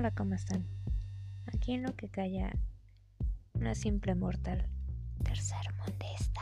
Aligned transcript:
Hola, 0.00 0.12
¿cómo 0.12 0.34
están? 0.34 0.64
Aquí 1.44 1.74
en 1.74 1.82
lo 1.82 1.94
que 1.94 2.08
calla 2.08 2.56
una 3.52 3.74
simple 3.74 4.14
mortal 4.14 4.66
tercermundista. 5.22 6.40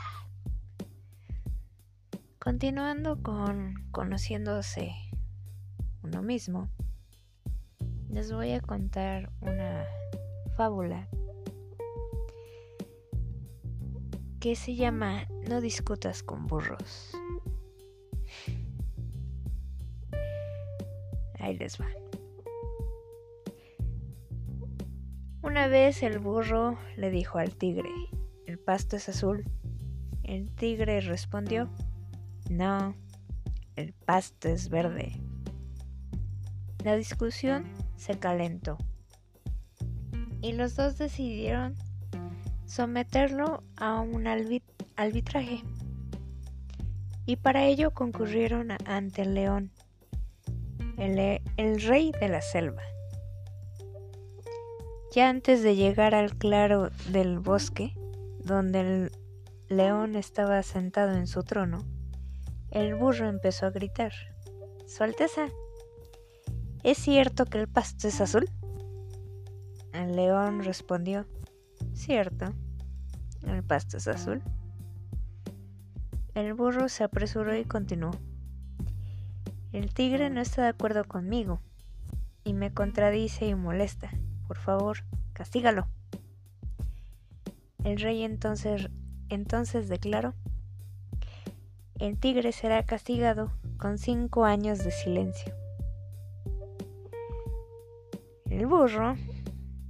Continuando 2.39 3.21
con 3.21 3.73
conociéndose 3.91 4.95
uno 6.03 6.21
mismo, 6.21 6.69
les 8.09 8.31
voy 8.31 8.53
a 8.53 8.61
contar 8.61 9.29
una 9.41 9.83
fábula 10.55 11.09
que 14.39 14.55
se 14.55 14.75
llama 14.75 15.27
No 15.49 15.59
discutas 15.59 16.23
con 16.23 16.47
burros. 16.47 17.11
Ahí 21.41 21.57
les 21.57 21.77
va. 21.77 22.08
Una 25.41 25.67
vez 25.67 26.03
el 26.03 26.19
burro 26.19 26.77
le 26.97 27.09
dijo 27.09 27.37
al 27.37 27.55
tigre, 27.55 27.89
¿el 28.45 28.59
pasto 28.59 28.97
es 28.97 29.07
azul? 29.09 29.45
El 30.23 30.49
tigre 30.51 31.01
respondió, 31.01 31.69
no, 32.49 32.93
el 33.75 33.93
pasto 33.93 34.49
es 34.49 34.69
verde. 34.69 35.13
La 36.83 36.95
discusión 36.95 37.65
se 37.95 38.19
calentó 38.19 38.77
y 40.41 40.53
los 40.53 40.75
dos 40.75 40.97
decidieron 40.97 41.75
someterlo 42.65 43.63
a 43.77 43.99
un 43.99 44.27
arbitraje 44.27 45.63
y 47.25 47.35
para 47.35 47.65
ello 47.65 47.91
concurrieron 47.91 48.71
ante 48.85 49.21
el 49.21 49.35
león, 49.35 49.71
el, 50.97 51.81
rey 51.81 52.11
de 52.19 52.27
la 52.27 52.41
selva. 52.41 52.81
Ya 55.11 55.27
antes 55.27 55.63
de 55.63 55.75
llegar 55.75 56.13
al 56.13 56.35
claro 56.35 56.91
del 57.09 57.39
bosque, 57.39 57.93
donde 58.43 58.81
el 58.81 59.11
león 59.67 60.15
estaba 60.15 60.61
sentado 60.61 61.15
en 61.15 61.25
su 61.25 61.43
trono, 61.43 61.79
el 62.69 62.93
burro 62.93 63.27
empezó 63.27 63.65
a 63.65 63.71
gritar, 63.71 64.13
Su 64.85 65.03
Alteza, 65.03 65.47
¿es 66.83 66.99
cierto 66.99 67.45
que 67.45 67.59
el 67.59 67.67
pasto 67.67 68.07
es 68.07 68.21
azul? 68.21 68.47
El 69.93 70.15
león 70.15 70.63
respondió, 70.63 71.25
Cierto, 71.93 72.53
el 73.47 73.63
pasto 73.63 73.97
es 73.97 74.07
azul. 74.07 74.43
El 76.35 76.53
burro 76.53 76.87
se 76.87 77.03
apresuró 77.03 77.55
y 77.55 77.65
continuó. 77.65 78.11
El 79.71 79.91
tigre 79.91 80.29
no 80.29 80.39
está 80.39 80.61
de 80.61 80.69
acuerdo 80.69 81.03
conmigo 81.03 81.59
y 82.43 82.53
me 82.53 82.71
contradice 82.71 83.47
y 83.47 83.55
molesta. 83.55 84.11
Por 84.49 84.57
favor, 84.57 84.97
castígalo. 85.33 85.87
El 87.83 87.99
rey 87.99 88.23
entonces, 88.23 88.89
entonces 89.29 89.89
declaró, 89.89 90.33
el 91.99 92.17
tigre 92.17 92.51
será 92.51 92.83
castigado 92.83 93.51
con 93.77 93.99
cinco 93.99 94.45
años 94.45 94.79
de 94.79 94.89
silencio. 94.89 95.53
El 98.49 98.65
burro 98.65 99.17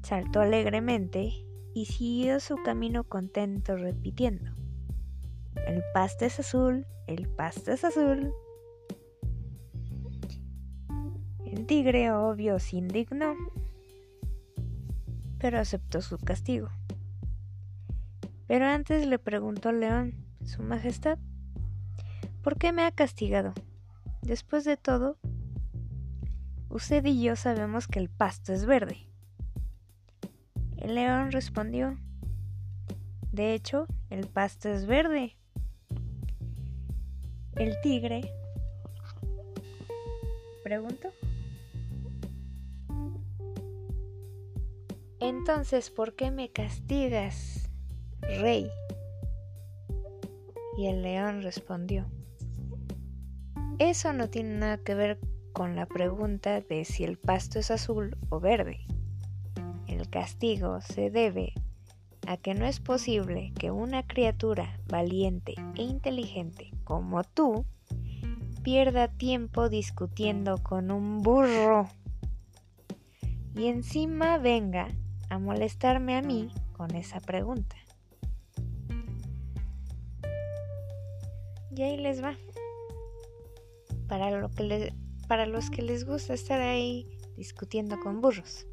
saltó 0.04 0.42
alegremente 0.42 1.32
y 1.74 1.86
siguió 1.86 2.42
su 2.42 2.58
camino 2.58 3.06
contento 3.06 3.78
repitiendo, 3.78 4.52
el 5.68 5.82
pasto 5.94 6.26
es 6.26 6.38
azul, 6.38 6.86
el 7.08 7.30
pasto 7.30 7.72
es 7.72 7.86
azul. 7.86 8.34
El 11.46 11.66
tigre 11.66 12.12
obvio 12.12 12.60
se 12.60 12.76
indignó 12.76 13.36
pero 15.40 15.59
aceptó 15.59 16.02
su 16.02 16.18
castigo. 16.18 16.69
Pero 18.47 18.66
antes 18.66 19.08
le 19.08 19.19
preguntó 19.19 19.69
al 19.69 19.80
león, 19.80 20.13
Su 20.44 20.62
Majestad, 20.62 21.18
¿por 22.44 22.58
qué 22.58 22.72
me 22.72 22.84
ha 22.84 22.91
castigado? 22.91 23.53
Después 24.22 24.66
de 24.66 24.78
todo, 24.78 25.18
usted 26.69 27.06
y 27.06 27.22
yo 27.24 27.36
sabemos 27.36 27.88
que 27.88 28.00
el 28.00 28.09
pasto 28.09 28.53
es 28.53 28.66
verde. 28.66 28.97
El 30.78 30.96
león 30.96 31.31
respondió, 31.31 31.97
de 33.31 33.53
hecho, 33.53 33.86
el 34.09 34.28
pasto 34.28 34.69
es 34.69 34.86
verde. 34.86 35.36
El 37.56 37.80
tigre 37.81 38.34
preguntó, 40.63 41.12
Entonces, 45.19 45.90
¿por 45.90 46.16
qué 46.16 46.31
me 46.31 46.50
castigas, 46.50 47.69
rey? 48.22 48.69
Y 50.78 50.88
el 50.88 51.02
león 51.02 51.41
respondió, 51.41 52.06
eso 53.80 54.13
no 54.13 54.30
tiene 54.30 54.57
nada 54.57 54.78
que 54.78 54.96
ver 54.96 55.19
con 55.52 55.75
la 55.75 55.85
pregunta 55.85 56.62
de 56.62 56.85
si 56.85 57.03
el 57.03 57.18
pasto 57.18 57.59
es 57.59 57.69
azul 57.69 58.18
o 58.30 58.40
verde. 58.40 58.85
El 59.88 60.09
castigo 60.09 60.80
se 60.81 61.09
debe 61.09 61.53
a 62.28 62.38
que 62.38 62.53
no 62.53 62.66
es 62.66 62.80
posible 62.80 63.51
que 63.59 63.72
una 63.72 64.06
criatura 64.06 64.80
valiente 64.88 65.56
e 65.75 65.84
inteligente 65.84 66.72
como 66.84 67.24
tú 67.24 67.66
pierda 68.63 69.07
tiempo 69.07 69.68
discutiendo 69.68 70.57
con 70.63 70.91
un 70.91 71.22
burro 71.22 71.90
y 73.56 73.68
encima 73.68 74.38
venga 74.38 74.90
a 75.29 75.40
molestarme 75.40 76.17
a 76.17 76.22
mí 76.22 76.50
con 76.73 76.95
esa 76.95 77.19
pregunta. 77.19 77.75
Y 81.75 81.81
ahí 81.84 81.97
les 81.97 82.23
va. 82.23 82.35
Para, 84.07 84.31
lo 84.31 84.50
que 84.50 84.91
para 85.28 85.45
los 85.45 85.69
que 85.69 85.81
les 85.81 86.06
gusta 86.06 86.34
estar 86.34 86.59
ahí 86.59 87.07
discutiendo 87.38 88.00
con 88.00 88.22
burros. 88.22 88.66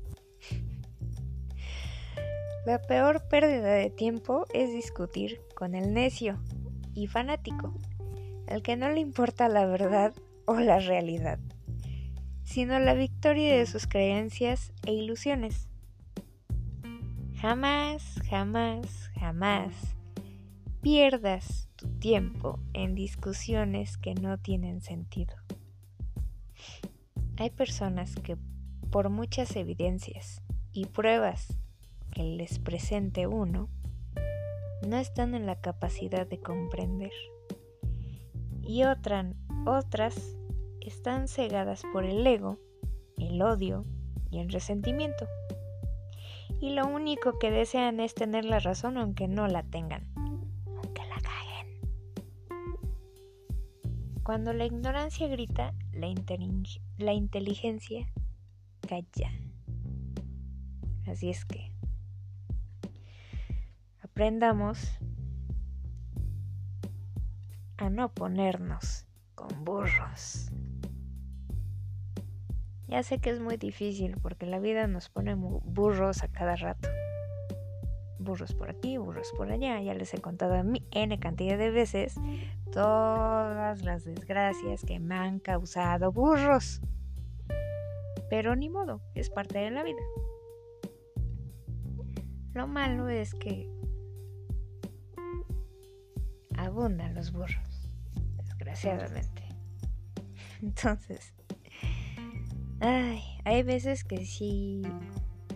La 2.66 2.83
peor 2.83 3.28
pérdida 3.28 3.75
de 3.75 3.91
tiempo 3.91 4.47
es 4.53 4.72
discutir 4.72 5.41
con 5.55 5.77
el 5.77 5.95
necio 5.95 6.43
y 6.95 7.06
fanático, 7.06 7.72
al 8.49 8.62
que 8.62 8.77
no 8.77 8.91
le 8.91 8.99
importa 8.99 9.49
la 9.49 9.66
verdad 9.66 10.12
o 10.47 10.59
la 10.59 10.81
realidad, 10.81 11.39
sino 12.43 12.81
la 12.81 12.95
victoria 12.95 13.56
de 13.56 13.66
sus 13.66 13.87
creencias 13.87 14.72
e 14.84 14.93
ilusiones. 14.93 15.69
Jamás, 17.49 18.03
jamás, 18.29 19.09
jamás 19.21 19.73
pierdas 20.83 21.69
tu 21.77 21.87
tiempo 22.01 22.59
en 22.73 22.97
discusiones 22.97 23.97
que 23.99 24.15
no 24.17 24.37
tienen 24.37 24.81
sentido. 24.81 25.37
Hay 27.37 27.51
personas 27.51 28.17
que 28.17 28.37
por 28.91 29.11
muchas 29.11 29.55
evidencias 29.55 30.43
y 30.73 30.87
pruebas 30.87 31.57
que 32.11 32.25
les 32.25 32.59
presente 32.59 33.29
uno, 33.29 33.69
no 34.84 34.97
están 34.97 35.37
en 35.37 35.47
la 35.47 35.61
capacidad 35.61 36.27
de 36.27 36.41
comprender. 36.41 37.13
Y 38.61 38.83
otras 38.83 40.37
están 40.81 41.28
cegadas 41.28 41.84
por 41.93 42.05
el 42.05 42.27
ego, 42.27 42.59
el 43.19 43.41
odio 43.41 43.84
y 44.33 44.41
el 44.41 44.51
resentimiento 44.51 45.28
y 46.61 46.71
lo 46.71 46.87
único 46.87 47.39
que 47.39 47.50
desean 47.50 48.00
es 48.00 48.15
tener 48.15 48.44
la 48.44 48.59
razón 48.59 48.97
aunque 48.97 49.28
no 49.28 49.47
la 49.47 49.62
tengan, 49.62 50.06
aunque 50.17 51.03
la 51.06 51.21
caguen. 51.21 51.81
Cuando 54.22 54.53
la 54.53 54.65
ignorancia 54.65 55.28
grita, 55.28 55.75
la, 55.92 56.09
la 56.98 57.13
inteligencia 57.13 58.13
calla. 58.86 59.31
Así 61.07 61.31
es 61.31 61.45
que 61.45 61.72
aprendamos 64.03 64.98
a 67.77 67.91
no 67.91 68.13
ponernos 68.13 69.07
con 69.34 69.65
burros. 69.65 70.51
Ya 72.88 73.03
sé 73.03 73.18
que 73.18 73.30
es 73.30 73.41
muy 73.41 73.56
difícil 73.56 74.16
porque 74.22 74.47
la 74.47 74.60
vida 74.60 74.86
nos 74.86 75.09
pone 75.09 75.34
burros 75.34 76.22
a 76.22 76.28
cada 76.28 76.54
rato. 76.56 76.88
Burros 78.18 78.54
por 78.54 78.71
aquí, 78.71 78.97
burros 78.97 79.33
por 79.36 79.50
allá. 79.50 79.80
Ya 79.80 79.94
les 79.94 80.15
he 80.15 80.18
contado 80.18 80.54
a 80.54 80.62
mí 80.62 80.86
N 80.92 81.18
cantidad 81.18 81.59
de 81.59 81.71
veces 81.71 82.15
todas 82.72 83.83
las 83.83 84.04
desgracias 84.04 84.83
que 84.84 85.00
me 85.00 85.16
han 85.16 85.41
causado 85.41 86.12
burros. 86.12 86.80
Pero 88.30 88.54
ni 88.56 88.68
modo, 88.68 89.00
es 89.15 89.30
parte 89.30 89.59
de 89.59 89.71
la 89.71 89.83
vida. 89.83 90.03
Lo 92.54 92.66
malo 92.66 93.09
es 93.09 93.34
que 93.34 93.71
abundan 96.56 97.15
los 97.15 97.33
burros, 97.33 97.91
desgraciadamente. 98.36 99.44
Entonces, 100.62 101.35
Ay, 102.81 103.23
hay 103.45 103.63
veces 103.63 104.05
que 104.05 104.27
sí 104.27 104.83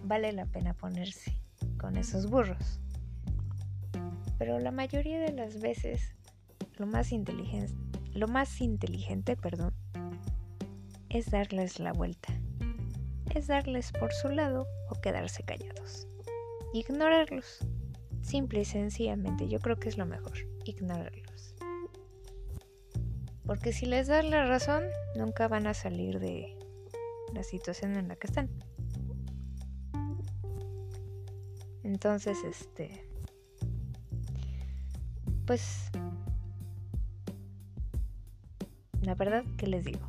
vale 0.04 0.32
la 0.32 0.46
pena 0.46 0.72
ponerse 0.72 1.38
con 1.78 1.96
esos 1.96 2.30
burros. 2.30 2.80
Pero 4.38 4.58
la 4.58 4.70
mayoría 4.70 5.20
de 5.20 5.32
las 5.32 5.60
veces 5.60 6.14
lo 6.78 6.86
más 6.86 7.12
inteligente, 7.12 7.74
lo 8.14 8.26
más 8.26 8.60
inteligente, 8.62 9.36
perdón, 9.36 9.74
es 11.10 11.30
darles 11.30 11.78
la 11.78 11.92
vuelta. 11.92 12.32
Es 13.34 13.48
darles 13.48 13.92
por 13.92 14.12
su 14.12 14.28
lado 14.28 14.66
o 14.88 15.00
quedarse 15.00 15.42
callados. 15.42 16.08
Ignorarlos. 16.72 17.58
Simple 18.22 18.60
y 18.60 18.64
sencillamente, 18.64 19.46
yo 19.46 19.58
creo 19.60 19.76
que 19.76 19.88
es 19.88 19.98
lo 19.98 20.06
mejor, 20.06 20.38
ignorarlos. 20.64 21.54
Porque 23.44 23.72
si 23.72 23.86
les 23.86 24.06
das 24.06 24.24
la 24.24 24.46
razón, 24.46 24.84
nunca 25.16 25.48
van 25.48 25.66
a 25.66 25.74
salir 25.74 26.18
de 26.18 26.59
la 27.32 27.42
situación 27.42 27.96
en 27.96 28.08
la 28.08 28.16
que 28.16 28.26
están. 28.26 28.50
Entonces, 31.82 32.38
este... 32.44 33.06
Pues... 35.46 35.90
La 39.02 39.14
verdad, 39.14 39.44
¿qué 39.56 39.66
les 39.66 39.84
digo? 39.84 40.08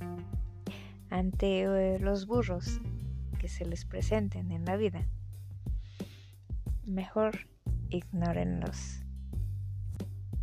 Ante 1.10 1.62
eh, 1.62 1.98
los 2.00 2.26
burros 2.26 2.80
que 3.38 3.48
se 3.48 3.64
les 3.64 3.84
presenten 3.84 4.50
en 4.50 4.64
la 4.64 4.76
vida, 4.76 5.06
mejor 6.84 7.48
ignórenlos. 7.90 9.02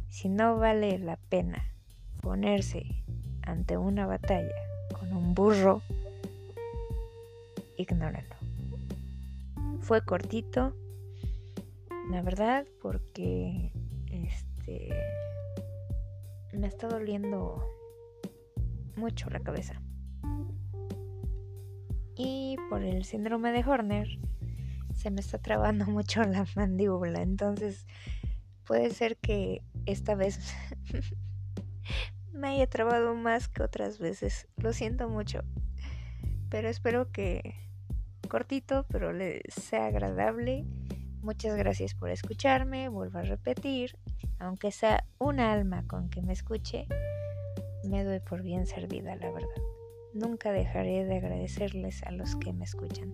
Si 0.08 0.30
no 0.30 0.58
vale 0.58 1.00
la 1.00 1.18
pena 1.18 1.74
ponerse 2.22 3.04
ante 3.42 3.78
una 3.78 4.06
batalla 4.08 4.73
un 5.18 5.34
burro, 5.34 5.82
ignórenlo. 7.78 8.36
Fue 9.82 10.04
cortito, 10.04 10.76
la 12.10 12.22
verdad, 12.22 12.66
porque 12.82 13.72
este 14.12 14.94
me 16.54 16.68
está 16.68 16.88
doliendo 16.88 17.64
mucho 18.96 19.30
la 19.30 19.40
cabeza. 19.40 19.82
Y 22.16 22.58
por 22.70 22.84
el 22.84 23.06
síndrome 23.06 23.52
de 23.52 23.68
Horner 23.68 24.08
se 24.94 25.10
me 25.12 25.22
está 25.22 25.40
trabando 25.40 25.86
mucho 25.88 26.24
la 26.24 26.46
mandíbula, 26.56 27.22
entonces 27.22 27.86
puede 28.66 28.92
ser 28.92 29.18
que 29.18 29.62
esta 29.86 30.16
vez 30.16 30.54
me 32.44 32.50
haya 32.50 32.68
trabado 32.68 33.16
más 33.16 33.48
que 33.48 33.64
otras 33.64 34.00
veces. 34.00 34.50
Lo 34.58 34.74
siento 34.74 35.08
mucho. 35.08 35.40
Pero 36.50 36.68
espero 36.68 37.10
que 37.10 37.56
cortito, 38.28 38.86
pero 38.90 39.14
les 39.14 39.42
sea 39.48 39.88
agradable. 39.88 40.66
Muchas 41.22 41.56
gracias 41.56 41.94
por 41.94 42.10
escucharme. 42.10 42.90
Vuelvo 42.90 43.20
a 43.20 43.22
repetir, 43.22 43.98
aunque 44.40 44.72
sea 44.72 45.06
un 45.20 45.40
alma 45.40 45.88
con 45.88 46.10
que 46.10 46.22
me 46.22 46.34
escuche, 46.34 46.86
me 47.86 48.04
doy 48.04 48.20
por 48.20 48.44
bien 48.44 48.66
servida, 48.66 49.16
la 49.16 49.32
verdad. 49.32 49.48
Nunca 50.14 50.52
dejaré 50.52 51.06
de 51.06 51.16
agradecerles 51.16 52.04
a 52.04 52.12
los 52.12 52.36
que 52.36 52.52
me 52.52 52.66
escuchan 52.66 53.14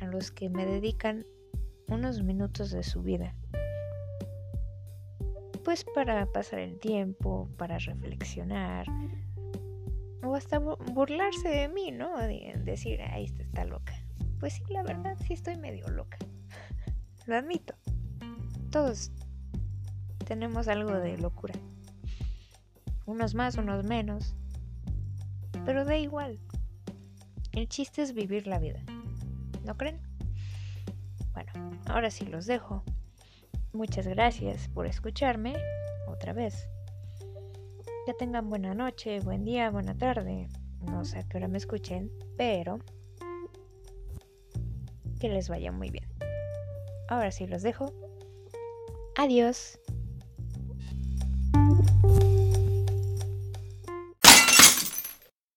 a 0.00 0.06
los 0.06 0.30
que 0.30 0.48
me 0.48 0.64
dedican 0.64 1.26
unos 1.88 2.22
minutos 2.22 2.70
de 2.70 2.82
su 2.84 3.02
vida. 3.02 3.36
Pues 5.64 5.84
para 5.84 6.26
pasar 6.26 6.60
el 6.60 6.78
tiempo, 6.78 7.48
para 7.56 7.78
reflexionar, 7.78 8.86
o 10.22 10.34
hasta 10.34 10.58
burlarse 10.58 11.48
de 11.48 11.68
mí, 11.68 11.90
¿no? 11.90 12.16
De 12.18 12.54
decir, 12.64 13.00
ahí 13.02 13.24
está, 13.24 13.42
está 13.42 13.64
loca. 13.64 13.94
Pues 14.38 14.54
sí, 14.54 14.62
la 14.70 14.82
verdad, 14.82 15.16
sí 15.26 15.34
estoy 15.34 15.56
medio 15.56 15.88
loca. 15.88 16.18
Lo 17.26 17.36
admito. 17.36 17.74
Todos 18.70 19.12
tenemos 20.26 20.68
algo 20.68 20.92
de 20.92 21.18
locura. 21.18 21.54
Unos 23.04 23.34
más, 23.34 23.56
unos 23.56 23.84
menos. 23.84 24.34
Pero 25.64 25.84
da 25.84 25.96
igual. 25.96 26.38
El 27.52 27.68
chiste 27.68 28.02
es 28.02 28.14
vivir 28.14 28.46
la 28.46 28.58
vida. 28.58 28.80
¿No 29.64 29.76
creen? 29.76 30.00
Bueno, 31.32 31.52
ahora 31.86 32.10
sí 32.10 32.24
los 32.24 32.46
dejo. 32.46 32.84
Muchas 33.72 34.06
gracias 34.08 34.68
por 34.68 34.86
escucharme 34.86 35.54
otra 36.08 36.32
vez. 36.32 36.68
Que 38.04 38.14
tengan 38.14 38.48
buena 38.50 38.74
noche, 38.74 39.20
buen 39.20 39.44
día, 39.44 39.70
buena 39.70 39.96
tarde. 39.96 40.48
No 40.80 41.04
sé 41.04 41.18
a 41.18 41.22
qué 41.28 41.36
hora 41.36 41.48
me 41.48 41.58
escuchen, 41.58 42.10
pero 42.36 42.80
que 45.20 45.28
les 45.28 45.48
vaya 45.48 45.70
muy 45.70 45.90
bien. 45.90 46.08
Ahora 47.08 47.30
sí 47.30 47.46
los 47.46 47.62
dejo. 47.62 47.92
Adiós. 49.16 49.78